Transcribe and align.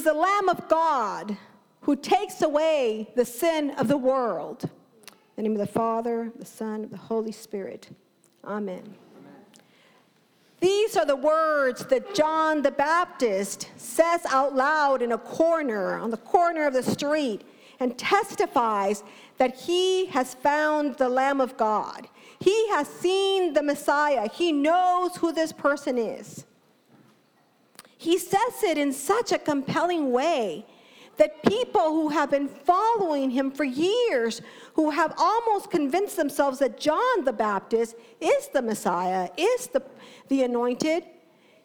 is 0.00 0.04
the 0.04 0.14
Lamb 0.14 0.48
of 0.48 0.66
God 0.66 1.36
who 1.82 1.94
takes 1.94 2.40
away 2.40 3.10
the 3.16 3.24
sin 3.24 3.70
of 3.72 3.86
the 3.86 3.98
world. 3.98 4.64
In 4.64 4.70
the 5.36 5.42
name 5.42 5.52
of 5.52 5.58
the 5.58 5.66
Father, 5.66 6.32
the 6.38 6.46
Son, 6.46 6.84
of 6.84 6.90
the 6.90 6.96
Holy 6.96 7.32
Spirit. 7.32 7.90
Amen. 8.42 8.94
These 10.60 10.96
are 10.96 11.04
the 11.04 11.16
words 11.16 11.84
that 11.86 12.14
John 12.14 12.62
the 12.62 12.70
Baptist 12.70 13.68
says 13.76 14.24
out 14.30 14.54
loud 14.54 15.02
in 15.02 15.12
a 15.12 15.18
corner, 15.18 15.98
on 15.98 16.10
the 16.10 16.16
corner 16.16 16.66
of 16.66 16.72
the 16.72 16.82
street, 16.82 17.42
and 17.78 17.98
testifies 17.98 19.04
that 19.36 19.54
he 19.54 20.06
has 20.06 20.32
found 20.32 20.96
the 20.96 21.10
Lamb 21.10 21.42
of 21.42 21.58
God. 21.58 22.08
He 22.38 22.68
has 22.70 22.88
seen 22.88 23.52
the 23.52 23.62
Messiah. 23.62 24.30
He 24.32 24.50
knows 24.50 25.16
who 25.16 25.30
this 25.30 25.52
person 25.52 25.98
is. 25.98 26.46
He 28.00 28.16
says 28.16 28.62
it 28.62 28.78
in 28.78 28.94
such 28.94 29.30
a 29.30 29.36
compelling 29.38 30.10
way 30.10 30.64
that 31.18 31.42
people 31.42 31.90
who 31.90 32.08
have 32.08 32.30
been 32.30 32.48
following 32.48 33.28
him 33.28 33.50
for 33.50 33.64
years, 33.64 34.40
who 34.72 34.88
have 34.88 35.12
almost 35.18 35.70
convinced 35.70 36.16
themselves 36.16 36.60
that 36.60 36.80
John 36.80 37.26
the 37.26 37.32
Baptist 37.34 37.94
is 38.18 38.48
the 38.54 38.62
Messiah, 38.62 39.28
is 39.36 39.66
the, 39.66 39.82
the 40.28 40.44
anointed, 40.44 41.04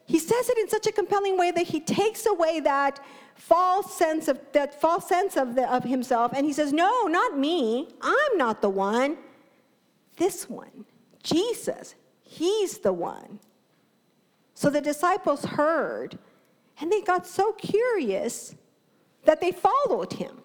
he 0.06 0.20
says 0.20 0.50
it 0.50 0.58
in 0.58 0.68
such 0.68 0.88
a 0.88 0.92
compelling 0.92 1.38
way 1.38 1.52
that 1.52 1.68
he 1.68 1.80
takes 1.80 2.26
away 2.26 2.60
that 2.60 3.00
false 3.36 3.98
sense 3.98 4.28
of 4.28 4.38
that 4.52 4.82
false 4.82 5.08
sense 5.08 5.38
of, 5.38 5.56
the, 5.56 5.74
of 5.74 5.86
himself 5.86 6.34
and 6.36 6.46
he 6.46 6.52
says 6.52 6.74
no 6.74 7.04
not 7.04 7.40
me. 7.40 7.88
I'm 8.02 8.38
not 8.38 8.62
the 8.62 8.70
one. 8.70 9.18
This 10.18 10.50
one 10.50 10.84
jesus 11.24 11.96
he's 12.24 12.80
the 12.80 12.94
one. 12.94 13.40
So 14.54 14.70
the 14.70 14.82
disciples 14.82 15.46
heard 15.46 16.18
and 16.80 16.92
they 16.92 17.02
got 17.02 17.26
so 17.26 17.54
curious 17.54 18.56
that 19.26 19.42
they 19.42 19.52
followed 19.52 20.14
him. 20.14 20.42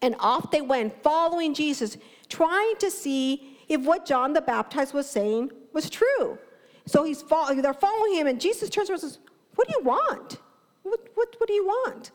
And 0.00 0.14
off 0.20 0.50
they 0.50 0.60
went, 0.60 1.02
following 1.02 1.54
Jesus, 1.54 1.96
trying 2.28 2.76
to 2.76 2.90
see 2.90 3.58
if 3.68 3.82
what 3.82 4.06
John 4.06 4.32
the 4.32 4.40
Baptist 4.40 4.94
was 4.94 5.08
saying 5.08 5.50
was 5.72 5.90
true. 5.90 6.38
So 6.86 7.04
he's 7.04 7.22
they're 7.22 7.74
following 7.74 8.14
him, 8.14 8.26
and 8.26 8.40
Jesus 8.40 8.70
turns 8.70 8.88
around 8.88 9.02
and 9.02 9.10
says, 9.10 9.18
What 9.56 9.68
do 9.68 9.74
you 9.78 9.84
want? 9.84 10.38
What, 10.82 11.08
what, 11.14 11.34
what 11.38 11.46
do 11.46 11.52
you 11.52 11.66
want? 11.66 12.12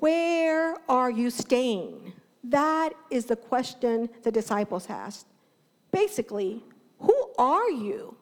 Where 0.00 0.76
are 0.88 1.10
you 1.10 1.30
staying? 1.30 2.14
That 2.42 2.94
is 3.10 3.26
the 3.26 3.36
question 3.36 4.08
the 4.22 4.32
disciples 4.32 4.86
asked. 4.88 5.26
Basically, 5.92 6.64
who 6.98 7.30
are 7.38 7.70
you? 7.70 8.16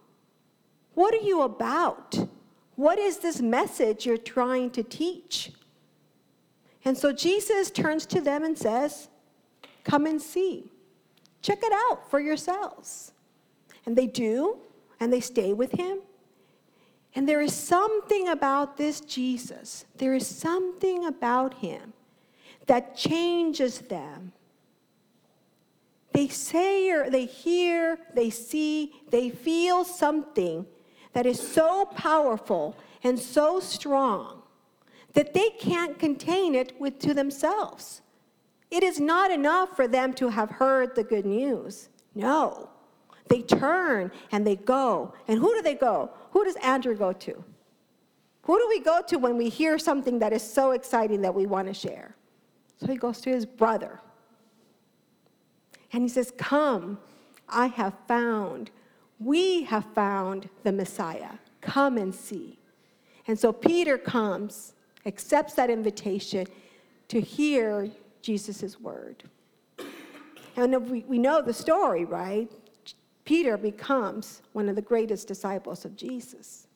What 0.99 1.15
are 1.15 1.25
you 1.25 1.43
about? 1.43 2.27
What 2.75 2.99
is 2.99 3.19
this 3.19 3.41
message 3.41 4.05
you're 4.05 4.17
trying 4.17 4.71
to 4.71 4.83
teach? 4.83 5.53
And 6.85 6.99
so 6.99 7.13
Jesus 7.13 7.71
turns 7.71 8.05
to 8.07 8.21
them 8.21 8.43
and 8.43 8.59
says, 8.59 9.07
Come 9.85 10.07
and 10.07 10.21
see. 10.21 10.73
Check 11.41 11.61
it 11.63 11.73
out 11.73 12.11
for 12.11 12.19
yourselves. 12.19 13.13
And 13.87 13.95
they 13.95 14.09
do, 14.09 14.59
and 14.99 15.13
they 15.13 15.21
stay 15.21 15.53
with 15.53 15.71
him. 15.71 15.99
And 17.15 17.29
there 17.29 17.43
is 17.43 17.55
something 17.55 18.31
about 18.31 18.77
this 18.77 19.01
Jesus, 19.01 19.85
there 19.99 20.15
is 20.15 20.27
something 20.27 21.05
about 21.07 21.55
him 21.55 21.93
that 22.67 22.97
changes 22.97 23.83
them. 23.83 24.33
They 26.13 26.27
say 26.27 26.91
or 26.91 27.09
they 27.09 27.27
hear, 27.27 28.01
they 28.17 28.31
see, 28.31 28.95
they 29.11 29.31
feel 29.31 29.85
something 29.85 30.67
that 31.19 31.27
is 31.27 31.41
so 31.41 31.85
powerful 31.85 32.77
and 33.03 33.19
so 33.19 33.59
strong 33.59 34.41
that 35.15 35.35
they 35.35 35.51
can't 35.59 35.99
contain 35.99 36.55
it 36.55 36.73
with, 36.79 37.01
to 37.01 37.13
themselves. 37.13 38.03
It 38.71 38.85
is 38.85 39.01
not 39.01 39.33
enough 39.33 39.75
for 39.75 39.89
them 39.89 40.15
to 40.15 40.29
have 40.29 40.49
heard 40.49 40.95
the 40.95 41.03
good 41.03 41.27
news. 41.27 41.89
No. 42.15 42.71
They 43.27 43.43
turn 43.43 44.13
and 44.31 44.47
they 44.47 44.55
go. 44.55 45.13
And 45.27 45.41
who 45.41 45.53
do 45.57 45.61
they 45.61 45.75
go? 45.75 46.13
Who 46.31 46.45
does 46.45 46.55
Andrew 46.63 46.95
go 46.95 47.13
to? 47.13 47.45
Who 48.43 48.57
do 48.57 48.69
we 48.69 48.79
go 48.79 49.03
to 49.09 49.17
when 49.17 49.37
we 49.37 49.49
hear 49.49 49.77
something 49.77 50.21
that 50.21 50.33
is 50.33 50.49
so 50.49 50.71
exciting 50.71 51.23
that 51.23 51.35
we 51.35 51.47
want 51.47 51.67
to 51.67 51.75
share? 51.75 52.15
So 52.77 52.87
he 52.87 52.95
goes 52.95 53.21
to 53.23 53.31
his 53.31 53.45
brother. 53.45 53.99
And 55.93 56.05
he 56.05 56.09
says, 56.09 56.33
Come, 56.39 57.01
I 57.49 57.67
have 57.67 57.95
found 58.07 58.71
we 59.19 59.65
have 59.65 59.85
found 59.95 60.49
the 60.63 60.73
Messiah. 60.73 61.33
Come 61.61 61.97
and 61.97 62.15
see. 62.15 62.59
And 63.27 63.39
so 63.39 63.53
Peter 63.53 63.99
comes, 63.99 64.75
accepts 65.07 65.55
that 65.55 65.71
invitation 65.71 66.47
to 67.09 67.21
hear 67.21 67.91
Jesus' 68.23 68.81
word. 68.81 69.25
And 70.57 70.91
we, 70.91 71.05
we 71.07 71.19
know 71.19 71.43
the 71.43 71.53
story, 71.53 72.05
right? 72.05 72.51
Peter 73.25 73.57
becomes 73.57 74.43
one 74.53 74.69
of 74.69 74.77
the 74.77 74.83
greatest 74.83 75.29
disciples 75.29 75.85
of 75.85 75.97
Jesus. 75.97 76.67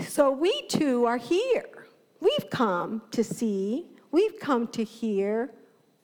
So 0.00 0.30
we 0.30 0.66
too 0.68 1.06
are 1.06 1.16
here. 1.16 1.86
We've 2.20 2.50
come 2.50 3.02
to 3.12 3.22
see, 3.22 3.86
we've 4.10 4.38
come 4.40 4.66
to 4.68 4.82
hear, 4.82 5.50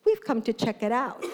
we've 0.05 0.23
come 0.23 0.41
to 0.43 0.53
check 0.53 0.83
it 0.83 0.93
out. 0.93 1.25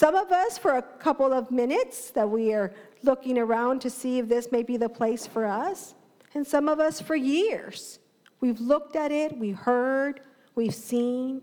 Some 0.00 0.14
of 0.14 0.32
us, 0.32 0.56
for 0.56 0.78
a 0.78 0.82
couple 0.82 1.30
of 1.30 1.50
minutes, 1.50 2.08
that 2.12 2.26
we 2.26 2.54
are 2.54 2.72
looking 3.02 3.36
around 3.36 3.82
to 3.82 3.90
see 3.90 4.18
if 4.18 4.30
this 4.30 4.50
may 4.50 4.62
be 4.62 4.78
the 4.78 4.88
place 4.88 5.26
for 5.26 5.44
us. 5.44 5.94
And 6.32 6.46
some 6.46 6.70
of 6.70 6.80
us, 6.80 7.02
for 7.02 7.14
years, 7.14 7.98
we've 8.40 8.60
looked 8.60 8.96
at 8.96 9.12
it, 9.12 9.36
we've 9.36 9.58
heard, 9.58 10.20
we've 10.54 10.74
seen. 10.74 11.42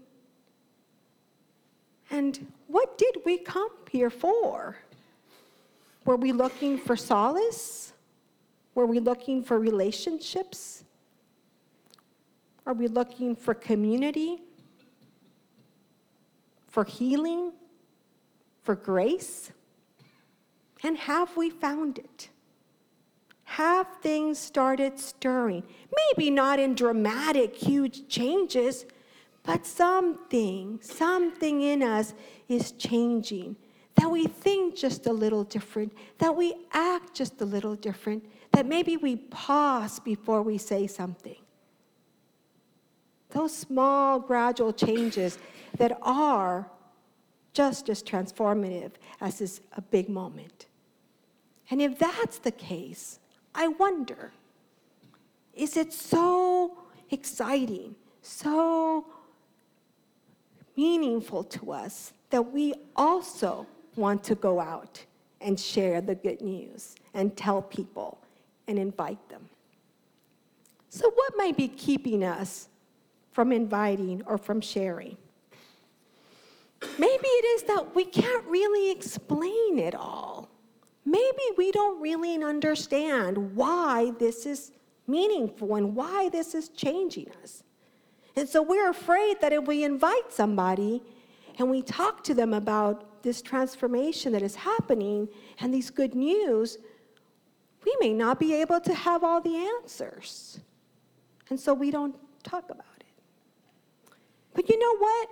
And 2.10 2.52
what 2.66 2.98
did 2.98 3.18
we 3.26 3.38
come 3.38 3.70
here 3.92 4.10
for? 4.10 4.76
Were 6.06 6.18
we 6.18 6.32
looking 6.32 6.80
for 6.80 6.96
solace? 6.96 7.94
Were 8.74 8.88
we 8.88 9.00
looking 9.00 9.44
for 9.44 9.60
relationships? 9.60 10.84
Are 12.66 12.74
we 12.74 12.88
looking 12.88 13.36
for 13.36 13.54
community? 13.54 14.40
For 16.70 16.86
healing? 16.86 17.52
For 18.68 18.76
grace? 18.76 19.50
And 20.84 20.98
have 20.98 21.38
we 21.38 21.50
found 21.50 22.00
it? 22.00 22.28
Have 23.46 23.88
things 24.02 24.38
started 24.38 25.00
stirring? 25.00 25.64
Maybe 26.02 26.30
not 26.30 26.60
in 26.60 26.76
dramatic, 26.76 27.56
huge 27.56 28.10
changes, 28.10 28.86
but 29.44 29.66
something, 29.66 30.80
something 30.82 31.62
in 31.62 31.82
us 31.82 32.14
is 32.50 32.74
changing. 32.74 33.56
That 33.96 34.12
we 34.12 34.28
think 34.28 34.76
just 34.76 35.08
a 35.08 35.14
little 35.14 35.46
different, 35.46 35.94
that 36.18 36.36
we 36.36 36.54
act 36.74 37.14
just 37.14 37.40
a 37.40 37.46
little 37.46 37.76
different, 37.76 38.26
that 38.52 38.66
maybe 38.66 38.98
we 38.98 39.16
pause 39.16 40.02
before 40.02 40.42
we 40.42 40.58
say 40.58 40.88
something. 40.88 41.42
Those 43.30 43.56
small, 43.56 44.20
gradual 44.20 44.74
changes 44.74 45.38
that 45.78 45.98
are 46.02 46.70
just 47.58 47.90
as 47.90 48.04
transformative 48.04 48.92
as 49.20 49.40
this 49.40 49.62
a 49.78 49.82
big 49.82 50.10
moment. 50.10 50.68
And 51.72 51.82
if 51.82 51.98
that's 51.98 52.38
the 52.38 52.52
case, 52.52 53.18
I 53.56 53.68
wonder 53.68 54.32
is 55.56 55.76
it 55.76 55.92
so 55.92 56.78
exciting, 57.10 57.96
so 58.22 59.08
meaningful 60.76 61.44
to 61.46 61.72
us 61.72 62.14
that 62.30 62.44
we 62.54 62.76
also 62.96 63.66
want 63.96 64.24
to 64.26 64.36
go 64.36 64.60
out 64.60 65.04
and 65.42 65.60
share 65.60 66.00
the 66.00 66.14
good 66.14 66.42
news 66.42 66.94
and 67.16 67.36
tell 67.36 67.64
people 67.64 68.20
and 68.68 68.78
invite 68.78 69.30
them? 69.30 69.50
So, 70.92 71.10
what 71.10 71.34
might 71.36 71.58
be 71.58 71.68
keeping 71.70 72.24
us 72.24 72.68
from 73.32 73.52
inviting 73.52 74.22
or 74.28 74.38
from 74.38 74.62
sharing? 74.62 75.18
Maybe 76.98 77.28
it 77.28 77.46
is 77.56 77.64
that 77.64 77.96
we 77.96 78.06
can't 78.06 78.46
really 78.46 78.92
explain 78.92 79.80
it 79.80 79.96
all. 79.96 80.50
Maybe 81.06 81.44
we 81.58 81.72
don't 81.72 82.02
really 82.02 82.42
understand 82.44 83.56
why 83.56 84.12
this 84.20 84.46
is 84.46 84.72
meaningful 85.08 85.76
and 85.76 85.96
why 85.96 86.30
this 86.30 86.54
is 86.54 86.70
changing 86.70 87.32
us. 87.42 87.64
And 88.36 88.48
so 88.48 88.62
we're 88.62 88.90
afraid 88.90 89.42
that 89.42 89.54
if 89.54 89.66
we 89.66 89.84
invite 89.84 90.32
somebody 90.32 91.02
and 91.58 91.70
we 91.70 91.82
talk 91.82 92.24
to 92.26 92.34
them 92.34 92.54
about 92.54 93.24
this 93.24 93.42
transformation 93.42 94.32
that 94.34 94.44
is 94.44 94.56
happening 94.56 95.28
and 95.60 95.74
these 95.74 95.90
good 95.90 96.14
news, 96.14 96.78
we 97.86 97.96
may 98.00 98.14
not 98.14 98.40
be 98.40 98.54
able 98.54 98.80
to 98.82 98.94
have 98.94 99.24
all 99.24 99.42
the 99.42 99.56
answers. 99.56 100.60
And 101.50 101.60
so 101.60 101.74
we 101.74 101.90
don't 101.90 102.16
talk 102.44 102.66
about 102.70 102.86
it. 103.00 104.14
But 104.54 104.70
you 104.70 104.78
know 104.78 104.98
what? 104.98 105.30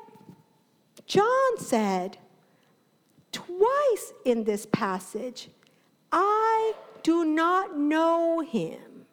John 1.05 1.57
said 1.57 2.17
twice 3.31 4.13
in 4.23 4.43
this 4.43 4.65
passage, 4.65 5.49
I 6.11 6.73
do 7.03 7.25
not 7.25 7.77
know 7.77 8.39
him. 8.39 9.05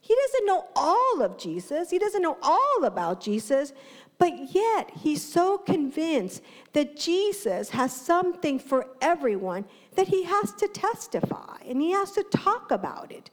He 0.00 0.14
doesn't 0.14 0.46
know 0.46 0.66
all 0.76 1.22
of 1.22 1.38
Jesus, 1.38 1.90
he 1.90 1.98
doesn't 1.98 2.20
know 2.20 2.36
all 2.42 2.84
about 2.84 3.20
Jesus, 3.20 3.72
but 4.18 4.54
yet 4.54 4.90
he's 5.02 5.22
so 5.22 5.58
convinced 5.58 6.42
that 6.72 6.96
Jesus 6.96 7.70
has 7.70 7.92
something 7.94 8.58
for 8.58 8.88
everyone 9.00 9.64
that 9.96 10.08
he 10.08 10.24
has 10.24 10.52
to 10.54 10.68
testify 10.68 11.56
and 11.66 11.80
he 11.80 11.92
has 11.92 12.12
to 12.12 12.22
talk 12.24 12.70
about 12.70 13.10
it 13.10 13.30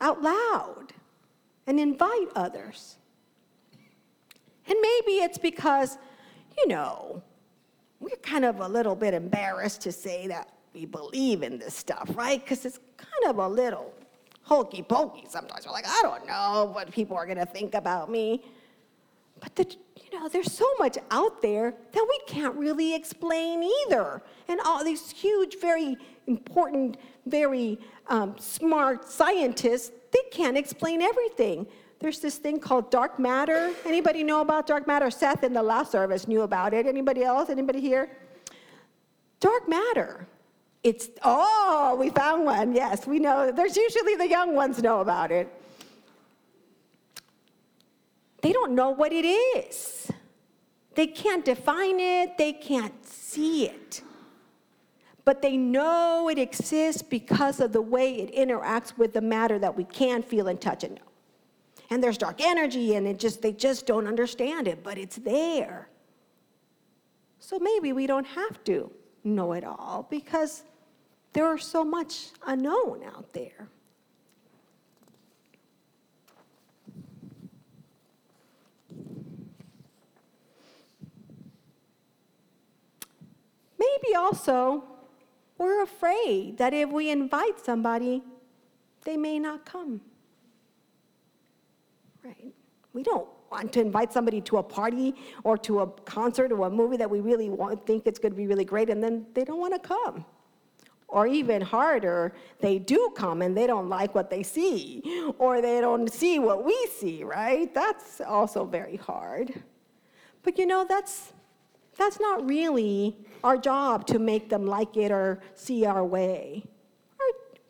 out 0.00 0.22
loud 0.22 0.92
and 1.66 1.80
invite 1.80 2.28
others. 2.34 2.96
And 4.66 4.76
maybe 4.80 5.22
it's 5.22 5.38
because, 5.38 5.98
you 6.58 6.68
know, 6.68 7.22
we're 8.00 8.16
kind 8.22 8.44
of 8.44 8.60
a 8.60 8.68
little 8.68 8.94
bit 8.94 9.14
embarrassed 9.14 9.80
to 9.82 9.92
say 9.92 10.26
that 10.28 10.52
we 10.74 10.86
believe 10.86 11.42
in 11.42 11.58
this 11.58 11.74
stuff, 11.74 12.10
right? 12.14 12.40
Because 12.42 12.64
it's 12.64 12.78
kind 12.96 13.30
of 13.30 13.38
a 13.38 13.48
little 13.48 13.92
hokey 14.42 14.82
pokey 14.82 15.24
sometimes. 15.28 15.66
We're 15.66 15.72
like, 15.72 15.86
I 15.86 16.00
don't 16.02 16.26
know 16.26 16.70
what 16.72 16.90
people 16.90 17.16
are 17.16 17.26
going 17.26 17.38
to 17.38 17.46
think 17.46 17.74
about 17.74 18.10
me. 18.10 18.42
But 19.40 19.54
the, 19.54 19.76
you 19.96 20.18
know, 20.18 20.28
there's 20.28 20.52
so 20.52 20.66
much 20.78 20.98
out 21.10 21.42
there 21.42 21.74
that 21.92 22.06
we 22.08 22.20
can't 22.26 22.54
really 22.56 22.94
explain 22.94 23.68
either. 23.86 24.22
And 24.48 24.60
all 24.64 24.82
these 24.84 25.10
huge, 25.10 25.60
very 25.60 25.96
important, 26.26 26.96
very 27.26 27.78
um, 28.08 28.36
smart 28.38 29.08
scientists, 29.08 29.92
they 30.12 30.28
can't 30.30 30.56
explain 30.56 31.02
everything. 31.02 31.66
There's 32.00 32.20
this 32.20 32.38
thing 32.38 32.60
called 32.60 32.90
dark 32.90 33.18
matter. 33.18 33.74
Anybody 33.84 34.22
know 34.22 34.40
about 34.40 34.66
dark 34.66 34.86
matter? 34.86 35.10
Seth 35.10 35.42
in 35.42 35.52
the 35.52 35.62
last 35.62 35.90
service 35.90 36.28
knew 36.28 36.42
about 36.42 36.72
it. 36.72 36.86
Anybody 36.86 37.24
else? 37.24 37.50
Anybody 37.50 37.80
here? 37.80 38.16
Dark 39.40 39.68
matter. 39.68 40.26
It's, 40.84 41.08
oh, 41.24 41.96
we 41.98 42.10
found 42.10 42.44
one. 42.44 42.72
Yes, 42.72 43.06
we 43.06 43.18
know. 43.18 43.50
There's 43.50 43.76
usually 43.76 44.14
the 44.14 44.28
young 44.28 44.54
ones 44.54 44.80
know 44.80 45.00
about 45.00 45.32
it. 45.32 45.52
They 48.42 48.52
don't 48.52 48.72
know 48.72 48.90
what 48.90 49.12
it 49.12 49.24
is. 49.24 50.10
They 50.94 51.08
can't 51.08 51.44
define 51.44 52.00
it, 52.00 52.38
they 52.38 52.52
can't 52.52 53.04
see 53.04 53.66
it. 53.66 54.02
But 55.24 55.42
they 55.42 55.56
know 55.56 56.28
it 56.28 56.38
exists 56.38 57.02
because 57.02 57.60
of 57.60 57.72
the 57.72 57.82
way 57.82 58.14
it 58.14 58.34
interacts 58.34 58.96
with 58.96 59.12
the 59.12 59.20
matter 59.20 59.58
that 59.58 59.76
we 59.76 59.84
can 59.84 60.22
feel 60.22 60.48
and 60.48 60.60
touch 60.60 60.84
and. 60.84 60.98
And 61.90 62.02
there's 62.02 62.18
dark 62.18 62.40
energy 62.40 62.94
and 62.96 63.06
it 63.06 63.18
just 63.18 63.40
they 63.40 63.52
just 63.52 63.86
don't 63.86 64.06
understand 64.06 64.68
it, 64.68 64.82
but 64.82 64.98
it's 64.98 65.16
there. 65.16 65.88
So 67.38 67.58
maybe 67.58 67.92
we 67.92 68.06
don't 68.06 68.26
have 68.26 68.62
to 68.64 68.90
know 69.24 69.52
it 69.52 69.64
all 69.64 70.06
because 70.10 70.64
there 71.32 71.54
is 71.54 71.64
so 71.64 71.84
much 71.84 72.28
unknown 72.46 73.02
out 73.04 73.32
there. 73.32 73.68
Maybe 83.78 84.14
also 84.14 84.84
we're 85.56 85.82
afraid 85.82 86.58
that 86.58 86.74
if 86.74 86.90
we 86.90 87.10
invite 87.10 87.64
somebody, 87.64 88.22
they 89.04 89.16
may 89.16 89.38
not 89.38 89.64
come. 89.64 90.00
Right? 92.28 92.52
We 92.92 93.02
don't 93.02 93.26
want 93.50 93.72
to 93.72 93.80
invite 93.80 94.12
somebody 94.12 94.42
to 94.42 94.58
a 94.58 94.62
party 94.62 95.14
or 95.44 95.56
to 95.58 95.80
a 95.80 95.86
concert 95.86 96.52
or 96.52 96.66
a 96.66 96.70
movie 96.70 96.98
that 96.98 97.08
we 97.08 97.20
really 97.20 97.48
want, 97.48 97.86
think 97.86 98.06
it's 98.06 98.18
going 98.18 98.32
to 98.32 98.36
be 98.36 98.46
really 98.46 98.66
great, 98.66 98.90
and 98.90 99.02
then 99.02 99.24
they 99.32 99.44
don't 99.44 99.58
want 99.58 99.72
to 99.72 99.78
come. 99.78 100.26
Or 101.06 101.26
even 101.26 101.62
harder, 101.62 102.34
they 102.60 102.78
do 102.78 103.10
come 103.16 103.40
and 103.40 103.56
they 103.56 103.66
don't 103.66 103.88
like 103.88 104.14
what 104.14 104.28
they 104.28 104.42
see, 104.42 105.02
or 105.38 105.62
they 105.62 105.80
don't 105.80 106.12
see 106.12 106.38
what 106.38 106.66
we 106.66 106.76
see, 106.98 107.24
right? 107.24 107.72
That's 107.72 108.20
also 108.20 108.66
very 108.66 108.96
hard. 108.96 109.62
But 110.42 110.58
you 110.58 110.66
know, 110.66 110.84
that's, 110.86 111.32
that's 111.96 112.20
not 112.20 112.46
really 112.46 113.16
our 113.42 113.56
job 113.56 114.06
to 114.08 114.18
make 114.18 114.50
them 114.50 114.66
like 114.66 114.98
it 114.98 115.10
or 115.10 115.40
see 115.54 115.86
our 115.86 116.04
way. 116.04 116.64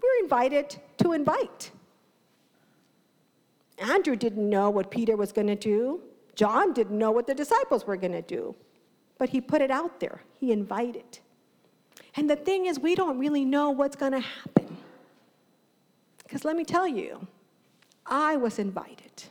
We're 0.03 0.25
invited 0.25 0.77
to 0.99 1.13
invite. 1.13 1.71
Andrew 3.91 4.17
didn't 4.17 4.49
know 4.49 4.71
what 4.71 4.91
Peter 4.91 5.17
was 5.17 5.33
going 5.33 5.47
to 5.47 5.57
do. 5.57 6.01
John 6.35 6.73
didn't 6.73 6.99
know 6.99 7.11
what 7.11 7.27
the 7.27 7.35
disciples 7.35 7.87
were 7.87 7.97
going 7.97 8.13
to 8.13 8.23
do. 8.23 8.55
But 9.19 9.29
he 9.31 9.41
put 9.41 9.61
it 9.61 9.71
out 9.71 10.01
there, 10.01 10.23
he 10.39 10.53
invited. 10.53 11.19
And 12.15 12.29
the 12.29 12.37
thing 12.37 12.67
is, 12.67 12.79
we 12.79 12.95
don't 12.95 13.19
really 13.19 13.45
know 13.45 13.71
what's 13.71 13.97
going 13.97 14.13
to 14.13 14.21
happen. 14.21 14.77
Because 16.23 16.45
let 16.45 16.57
me 16.57 16.65
tell 16.65 16.87
you, 16.87 17.27
I 18.07 18.37
was 18.37 18.59
invited. 18.59 19.25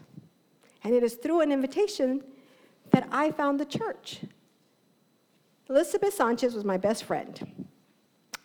And 0.84 0.94
it 0.94 1.04
is 1.04 1.16
through 1.16 1.42
an 1.42 1.52
invitation 1.52 2.24
that 2.92 3.08
I 3.12 3.32
found 3.32 3.60
the 3.60 3.66
church. 3.66 4.22
Elizabeth 5.70 6.14
Sanchez 6.14 6.54
was 6.54 6.64
my 6.64 6.78
best 6.78 7.04
friend. 7.04 7.68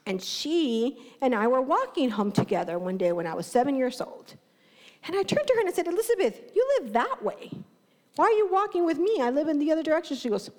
And 0.06 0.20
she 0.20 0.99
and 1.20 1.35
I 1.35 1.47
were 1.47 1.62
walking 1.62 2.11
home 2.11 2.32
together 2.32 2.79
one 2.79 2.97
day 2.97 3.12
when 3.12 3.26
I 3.26 3.35
was 3.35 3.47
seven 3.47 3.76
years 3.76 4.00
old. 4.00 4.35
And 5.07 5.17
I 5.17 5.23
turned 5.23 5.47
to 5.47 5.55
her 5.55 5.61
and 5.61 5.69
I 5.69 5.73
said, 5.73 5.87
Elizabeth, 5.87 6.41
you 6.55 6.67
live 6.79 6.93
that 6.93 7.23
way. 7.23 7.51
Why 8.17 8.27
are 8.27 8.33
you 8.33 8.49
walking 8.51 8.85
with 8.85 8.99
me? 8.99 9.19
I 9.21 9.31
live 9.31 9.49
in 9.49 9.59
the 9.59 9.73
other 9.73 9.83
direction. 9.83 10.17
She 10.17 10.29
goes, 10.29 10.51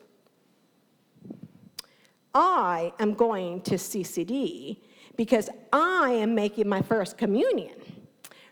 I 2.33 2.93
am 2.99 3.13
going 3.13 3.61
to 3.61 3.75
CCD 3.75 4.77
because 5.15 5.49
I 5.71 6.09
am 6.09 6.33
making 6.33 6.67
my 6.67 6.81
first 6.81 7.17
communion. 7.17 7.75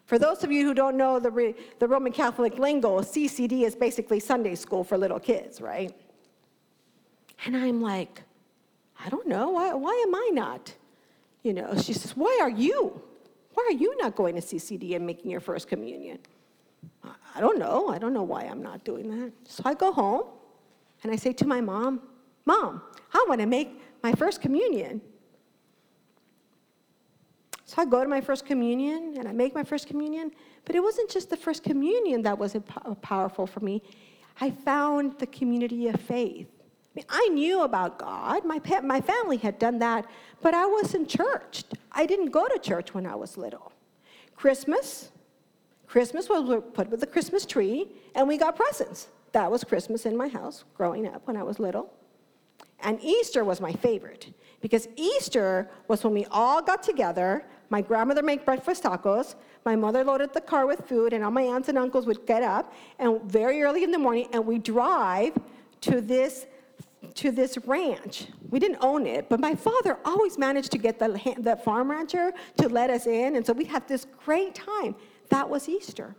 For 0.05 0.19
those 0.19 0.43
of 0.43 0.51
you 0.51 0.65
who 0.65 0.73
don't 0.73 0.97
know 0.97 1.19
the, 1.19 1.55
the 1.79 1.87
Roman 1.87 2.11
Catholic 2.11 2.57
lingo, 2.57 2.99
CCD 2.99 3.63
is 3.63 3.75
basically 3.75 4.19
Sunday 4.19 4.55
school 4.55 4.83
for 4.83 4.97
little 4.97 5.19
kids, 5.19 5.61
right? 5.61 5.95
And 7.45 7.57
I'm 7.57 7.81
like, 7.81 8.21
I 9.03 9.09
don't 9.09 9.27
know. 9.27 9.51
Why, 9.51 9.73
why 9.73 10.03
am 10.05 10.13
I 10.13 10.29
not? 10.33 10.75
You 11.43 11.53
know, 11.53 11.75
she 11.77 11.93
says, 11.93 12.15
Why 12.15 12.37
are 12.41 12.49
you? 12.49 13.01
Why 13.61 13.75
are 13.75 13.77
you 13.77 13.95
not 13.97 14.15
going 14.15 14.33
to 14.33 14.41
CCD 14.41 14.95
and 14.95 15.05
making 15.05 15.29
your 15.29 15.39
first 15.39 15.67
communion? 15.67 16.17
I 17.35 17.39
don't 17.39 17.59
know. 17.59 17.89
I 17.89 17.99
don't 17.99 18.11
know 18.11 18.23
why 18.23 18.41
I'm 18.45 18.63
not 18.63 18.83
doing 18.83 19.07
that. 19.11 19.31
So 19.47 19.61
I 19.65 19.75
go 19.75 19.93
home 19.93 20.23
and 21.03 21.11
I 21.11 21.15
say 21.15 21.31
to 21.33 21.45
my 21.45 21.61
mom, 21.61 22.01
Mom, 22.45 22.81
I 23.13 23.23
want 23.29 23.39
to 23.39 23.45
make 23.45 23.69
my 24.01 24.13
first 24.13 24.41
communion. 24.41 24.99
So 27.65 27.83
I 27.83 27.85
go 27.85 28.01
to 28.01 28.09
my 28.09 28.19
first 28.19 28.47
communion 28.47 29.13
and 29.19 29.27
I 29.27 29.31
make 29.31 29.53
my 29.53 29.63
first 29.63 29.85
communion, 29.85 30.31
but 30.65 30.75
it 30.75 30.81
wasn't 30.81 31.11
just 31.11 31.29
the 31.29 31.37
first 31.37 31.61
communion 31.63 32.23
that 32.23 32.39
was 32.39 32.57
powerful 33.03 33.45
for 33.45 33.59
me. 33.59 33.83
I 34.39 34.49
found 34.49 35.19
the 35.19 35.27
community 35.27 35.87
of 35.87 36.01
faith. 36.01 36.47
I, 37.09 37.29
knew 37.29 37.61
about 37.61 37.97
God. 37.97 38.43
My, 38.45 38.59
my 38.83 38.99
family 38.99 39.37
had 39.37 39.57
done 39.59 39.79
that, 39.79 40.05
but 40.41 40.53
I 40.53 40.65
wasn't 40.65 41.07
churched. 41.07 41.73
I 41.91 42.05
didn't 42.05 42.31
go 42.31 42.47
to 42.47 42.59
church 42.59 42.93
when 42.93 43.05
I 43.05 43.15
was 43.15 43.37
little. 43.37 43.71
Christmas, 44.35 45.11
Christmas 45.87 46.27
was 46.27 46.63
put 46.73 46.89
with 46.89 46.99
the 46.99 47.07
Christmas 47.07 47.45
tree, 47.45 47.87
and 48.15 48.27
we 48.27 48.37
got 48.37 48.55
presents. 48.55 49.07
That 49.31 49.49
was 49.49 49.63
Christmas 49.63 50.05
in 50.05 50.17
my 50.17 50.27
house 50.27 50.65
growing 50.75 51.07
up 51.07 51.21
when 51.25 51.37
I 51.37 51.43
was 51.43 51.59
little. 51.59 51.93
And 52.81 52.99
Easter 53.01 53.45
was 53.45 53.61
my 53.61 53.71
favorite 53.71 54.33
because 54.59 54.87
Easter 54.95 55.69
was 55.87 56.03
when 56.03 56.13
we 56.13 56.25
all 56.25 56.61
got 56.61 56.83
together. 56.83 57.45
My 57.69 57.81
grandmother 57.81 58.23
made 58.23 58.43
breakfast 58.43 58.83
tacos. 58.83 59.35
My 59.63 59.75
mother 59.75 60.03
loaded 60.03 60.33
the 60.33 60.41
car 60.41 60.65
with 60.65 60.87
food, 60.87 61.13
and 61.13 61.23
all 61.23 61.31
my 61.31 61.43
aunts 61.43 61.69
and 61.69 61.77
uncles 61.77 62.05
would 62.05 62.25
get 62.25 62.43
up 62.43 62.73
and 62.99 63.21
very 63.23 63.61
early 63.61 63.83
in 63.83 63.91
the 63.91 63.99
morning, 63.99 64.27
and 64.33 64.45
we 64.45 64.57
drive 64.57 65.33
to 65.81 66.01
this 66.01 66.47
to 67.15 67.31
this 67.31 67.57
ranch. 67.65 68.27
We 68.49 68.59
didn't 68.59 68.77
own 68.81 69.07
it, 69.07 69.27
but 69.29 69.39
my 69.39 69.55
father 69.55 69.97
always 70.05 70.37
managed 70.37 70.71
to 70.71 70.77
get 70.77 70.99
the, 70.99 71.35
the 71.39 71.55
farm 71.55 71.89
rancher 71.91 72.31
to 72.57 72.69
let 72.69 72.89
us 72.89 73.07
in, 73.07 73.35
and 73.35 73.45
so 73.45 73.53
we 73.53 73.65
had 73.65 73.87
this 73.87 74.05
great 74.23 74.53
time. 74.53 74.95
That 75.29 75.49
was 75.49 75.67
Easter. 75.67 76.15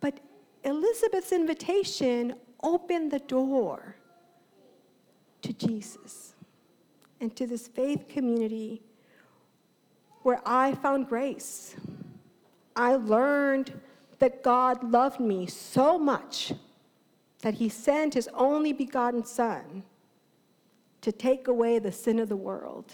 But 0.00 0.20
Elizabeth's 0.64 1.32
invitation 1.32 2.34
opened 2.62 3.10
the 3.10 3.18
door 3.18 3.96
to 5.42 5.52
Jesus 5.52 6.34
and 7.20 7.34
to 7.36 7.46
this 7.46 7.68
faith 7.68 8.08
community 8.08 8.82
where 10.22 10.40
I 10.46 10.74
found 10.76 11.08
grace. 11.08 11.74
I 12.76 12.94
learned 12.94 13.80
that 14.20 14.42
God 14.42 14.84
loved 14.84 15.18
me 15.18 15.46
so 15.46 15.98
much 15.98 16.52
that 17.42 17.54
he 17.54 17.68
sent 17.68 18.14
his 18.14 18.28
only 18.34 18.72
begotten 18.72 19.24
Son 19.24 19.82
to 21.02 21.12
take 21.12 21.48
away 21.48 21.78
the 21.78 21.92
sin 21.92 22.18
of 22.18 22.28
the 22.28 22.36
world 22.36 22.92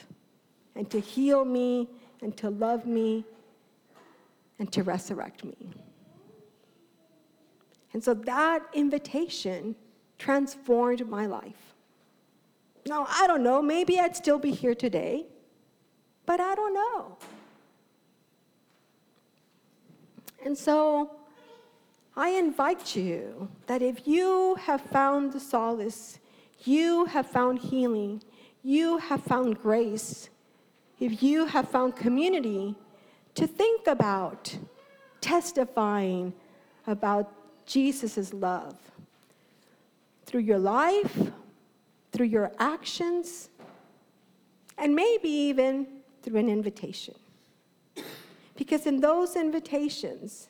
and 0.74 0.90
to 0.90 0.98
heal 0.98 1.44
me 1.44 1.88
and 2.22 2.36
to 2.36 2.50
love 2.50 2.86
me 2.86 3.24
and 4.58 4.72
to 4.72 4.82
resurrect 4.82 5.44
me. 5.44 5.70
And 7.92 8.02
so 8.02 8.14
that 8.14 8.62
invitation 8.72 9.76
transformed 10.18 11.06
my 11.08 11.26
life. 11.26 11.74
Now, 12.86 13.06
I 13.08 13.26
don't 13.26 13.42
know, 13.42 13.60
maybe 13.60 14.00
I'd 14.00 14.16
still 14.16 14.38
be 14.38 14.50
here 14.50 14.74
today, 14.74 15.26
but 16.26 16.40
I 16.40 16.54
don't 16.54 16.74
know. 16.74 17.18
And 20.44 20.56
so 20.56 21.17
I 22.18 22.30
invite 22.30 22.96
you 22.96 23.48
that 23.68 23.80
if 23.80 24.08
you 24.08 24.56
have 24.56 24.80
found 24.80 25.32
the 25.32 25.38
solace, 25.38 26.18
you 26.64 27.04
have 27.04 27.28
found 27.28 27.60
healing, 27.60 28.24
you 28.64 28.98
have 28.98 29.22
found 29.22 29.62
grace, 29.62 30.28
if 30.98 31.22
you 31.22 31.46
have 31.46 31.68
found 31.68 31.94
community, 31.94 32.74
to 33.36 33.46
think 33.46 33.86
about 33.86 34.58
testifying 35.20 36.32
about 36.88 37.32
Jesus' 37.66 38.34
love 38.34 38.76
through 40.26 40.40
your 40.40 40.58
life, 40.58 41.16
through 42.10 42.26
your 42.26 42.50
actions, 42.58 43.48
and 44.76 44.92
maybe 44.92 45.28
even 45.28 45.86
through 46.24 46.40
an 46.40 46.48
invitation. 46.48 47.14
Because 48.56 48.86
in 48.86 48.98
those 48.98 49.36
invitations, 49.36 50.48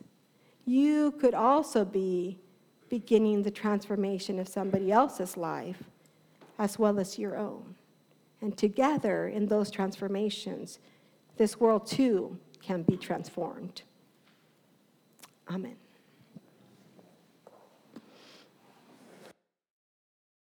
you 0.68 1.12
could 1.12 1.34
also 1.34 1.84
be 1.84 2.38
beginning 2.90 3.42
the 3.42 3.50
transformation 3.50 4.38
of 4.38 4.46
somebody 4.46 4.92
else's 4.92 5.36
life 5.36 5.82
as 6.58 6.78
well 6.78 6.98
as 6.98 7.18
your 7.18 7.36
own. 7.36 7.74
And 8.40 8.56
together 8.56 9.28
in 9.28 9.46
those 9.46 9.70
transformations, 9.70 10.78
this 11.36 11.58
world 11.58 11.86
too 11.86 12.38
can 12.62 12.82
be 12.82 12.96
transformed. 12.96 13.82
Amen. 15.50 15.76